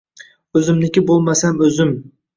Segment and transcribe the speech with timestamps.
[0.61, 1.93] O‘zimniki bo‘lmasam o‘zim.